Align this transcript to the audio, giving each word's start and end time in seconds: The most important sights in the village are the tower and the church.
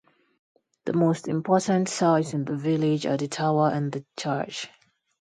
The 0.85 0.93
most 0.93 1.27
important 1.27 1.87
sights 1.87 2.33
in 2.33 2.43
the 2.45 2.55
village 2.57 3.05
are 3.05 3.17
the 3.17 3.27
tower 3.27 3.69
and 3.71 3.91
the 3.91 4.03
church. 4.17 4.67